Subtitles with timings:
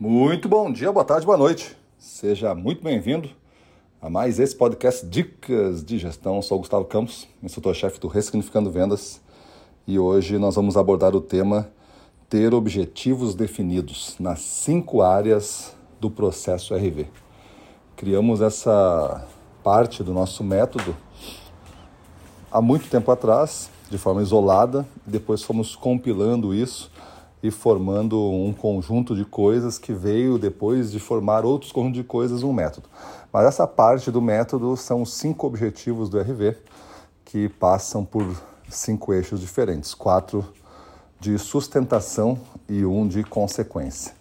[0.00, 1.76] Muito bom dia, boa tarde, boa noite.
[1.98, 3.30] Seja muito bem-vindo
[4.00, 6.40] a mais esse podcast Dicas de Gestão.
[6.40, 9.20] sou Gustavo Campos, instrutor-chefe do Ressignificando Vendas,
[9.88, 11.68] e hoje nós vamos abordar o tema
[12.30, 17.08] ter objetivos definidos nas cinco áreas do processo RV.
[17.96, 19.26] Criamos essa
[19.64, 20.96] parte do nosso método
[22.52, 26.88] há muito tempo atrás, de forma isolada, e depois fomos compilando isso
[27.42, 32.42] e formando um conjunto de coisas que veio depois de formar outros conjuntos de coisas
[32.42, 32.88] um método.
[33.32, 36.56] Mas essa parte do método são cinco objetivos do RV
[37.24, 38.24] que passam por
[38.68, 40.44] cinco eixos diferentes, quatro
[41.20, 42.38] de sustentação
[42.68, 44.14] e um de consequência.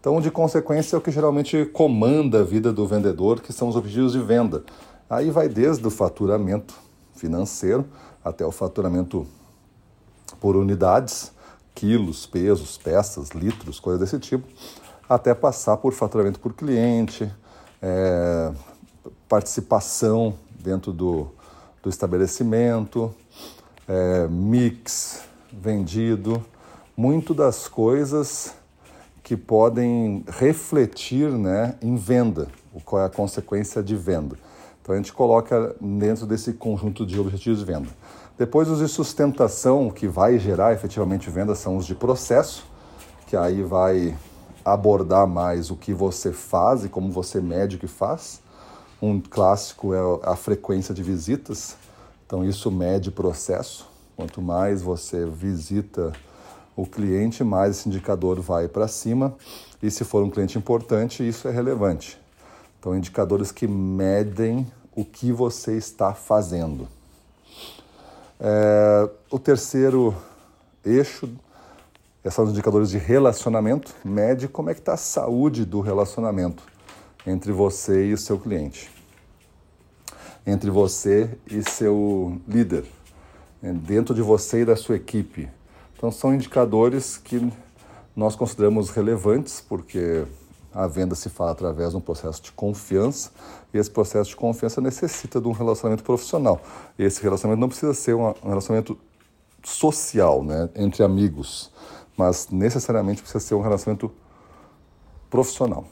[0.00, 3.68] Então, o de consequência é o que geralmente comanda a vida do vendedor, que são
[3.68, 4.62] os objetivos de venda.
[5.08, 6.74] Aí vai desde o faturamento
[7.14, 7.86] financeiro
[8.22, 9.26] até o faturamento
[10.40, 11.32] por unidades,
[11.74, 14.46] quilos, pesos, peças, litros, coisas desse tipo,
[15.08, 17.30] até passar por faturamento por cliente,
[17.82, 18.52] é,
[19.28, 21.28] participação dentro do,
[21.82, 23.14] do estabelecimento,
[23.86, 26.44] é, mix vendido,
[26.96, 28.54] muito das coisas
[29.22, 32.48] que podem refletir né, em venda,
[32.84, 34.36] qual é a consequência de venda.
[34.84, 37.88] Então a gente coloca dentro desse conjunto de objetivos de venda.
[38.36, 42.66] Depois os de sustentação, que vai gerar efetivamente venda, são os de processo,
[43.26, 44.14] que aí vai
[44.62, 48.42] abordar mais o que você faz e como você mede o que faz.
[49.00, 51.78] Um clássico é a frequência de visitas,
[52.26, 53.88] então isso mede processo.
[54.14, 56.12] Quanto mais você visita
[56.76, 59.34] o cliente, mais esse indicador vai para cima.
[59.82, 62.22] E se for um cliente importante, isso é relevante.
[62.84, 66.86] Então, indicadores que medem o que você está fazendo.
[68.38, 70.14] É, o terceiro
[70.84, 71.26] eixo
[72.30, 76.62] são os indicadores de relacionamento, mede como é que está a saúde do relacionamento
[77.26, 78.90] entre você e o seu cliente,
[80.46, 82.84] entre você e seu líder,
[83.62, 85.48] dentro de você e da sua equipe.
[85.96, 87.50] Então são indicadores que
[88.14, 90.26] nós consideramos relevantes porque
[90.74, 93.30] a venda se faz através de um processo de confiança
[93.72, 96.60] e esse processo de confiança necessita de um relacionamento profissional.
[96.98, 98.98] Esse relacionamento não precisa ser um relacionamento
[99.62, 101.70] social, né, entre amigos,
[102.16, 104.12] mas necessariamente precisa ser um relacionamento
[105.30, 105.84] profissional.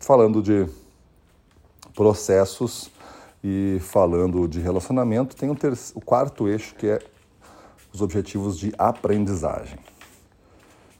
[0.00, 0.66] Falando de
[1.94, 2.90] processos
[3.42, 5.56] e falando de relacionamento, tem um
[5.94, 6.98] o quarto eixo que é
[7.92, 9.78] os objetivos de aprendizagem.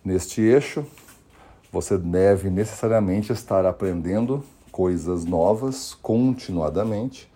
[0.05, 0.87] Neste eixo,
[1.73, 4.43] você deve necessariamente estar aprendendo
[4.73, 7.31] coisas novas continuadamente,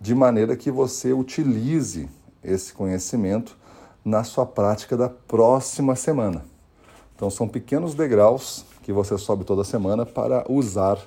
[0.00, 2.08] de maneira que você utilize
[2.42, 3.56] esse conhecimento
[4.04, 6.44] na sua prática da próxima semana.
[7.14, 10.98] Então, são pequenos degraus que você sobe toda semana para usar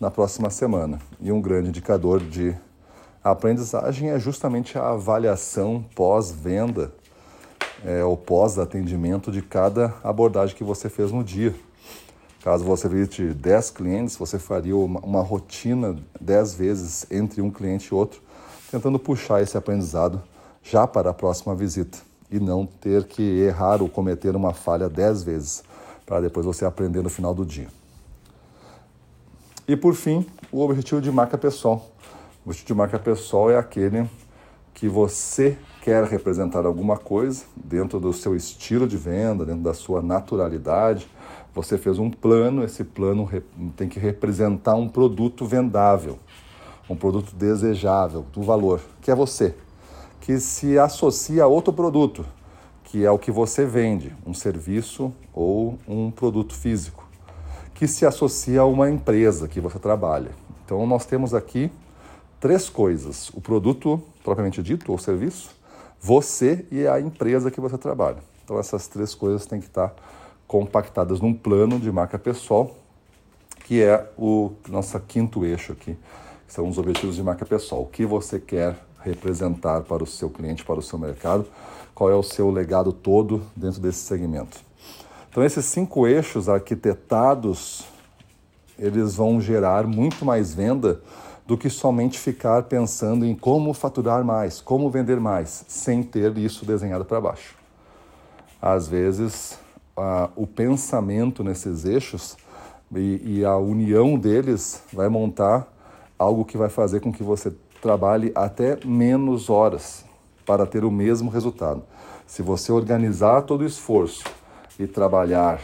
[0.00, 0.98] na próxima semana.
[1.20, 2.56] E um grande indicador de
[3.22, 6.92] aprendizagem é justamente a avaliação pós-venda
[7.84, 11.54] é, ou pós-atendimento de cada abordagem que você fez no dia.
[12.42, 17.88] Caso você visite 10 clientes, você faria uma, uma rotina 10 vezes entre um cliente
[17.88, 18.22] e outro,
[18.70, 20.22] tentando puxar esse aprendizado
[20.62, 21.98] já para a próxima visita
[22.30, 25.62] e não ter que errar ou cometer uma falha 10 vezes
[26.06, 27.68] para depois você aprender no final do dia.
[29.68, 31.90] E por fim, o objetivo de marca pessoal.
[32.44, 34.08] O objetivo de marca pessoal é aquele
[34.72, 40.00] que você quer representar alguma coisa dentro do seu estilo de venda, dentro da sua
[40.00, 41.08] naturalidade,
[41.54, 43.28] você fez um plano, esse plano
[43.76, 46.18] tem que representar um produto vendável,
[46.88, 49.54] um produto desejável, do valor, que é você,
[50.20, 52.24] que se associa a outro produto,
[52.84, 57.08] que é o que você vende, um serviço ou um produto físico,
[57.74, 60.30] que se associa a uma empresa que você trabalha.
[60.64, 61.70] Então nós temos aqui
[62.38, 65.50] três coisas: o produto propriamente dito, ou serviço,
[66.00, 68.18] você e a empresa que você trabalha.
[68.44, 69.94] Então essas três coisas têm que estar
[70.50, 72.74] compactadas num plano de marca pessoal,
[73.66, 75.96] que é o nosso quinto eixo aqui,
[76.44, 77.82] que são os objetivos de marca pessoal.
[77.82, 81.46] O que você quer representar para o seu cliente, para o seu mercado,
[81.94, 84.58] qual é o seu legado todo dentro desse segmento.
[85.30, 87.84] Então esses cinco eixos arquitetados,
[88.76, 91.00] eles vão gerar muito mais venda
[91.46, 96.66] do que somente ficar pensando em como faturar mais, como vender mais, sem ter isso
[96.66, 97.54] desenhado para baixo.
[98.60, 99.56] Às vezes,
[100.00, 102.36] a, o pensamento nesses eixos
[102.94, 105.66] e, e a união deles vai montar
[106.18, 110.04] algo que vai fazer com que você trabalhe até menos horas
[110.44, 111.82] para ter o mesmo resultado.
[112.26, 114.24] Se você organizar todo o esforço
[114.78, 115.60] e trabalhar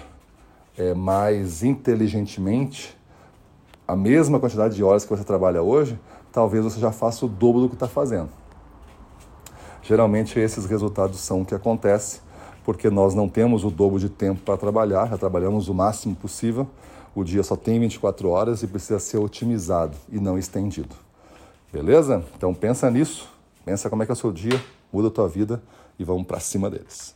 [0.77, 2.97] é, mais inteligentemente
[3.87, 5.99] a mesma quantidade de horas que você trabalha hoje,
[6.33, 8.29] talvez você já faça o dobro do que está fazendo.
[9.83, 12.21] Geralmente esses resultados são o que acontece
[12.67, 16.67] porque nós não temos o dobro de tempo para trabalhar, já trabalhamos o máximo possível.
[17.15, 20.97] O dia só tem 24 horas e precisa ser otimizado e não estendido.
[21.73, 22.25] Beleza?
[22.37, 23.29] Então pensa nisso,
[23.65, 24.61] pensa como é que é o seu dia,
[24.93, 25.63] muda a tua vida
[25.97, 27.16] e vamos para cima deles.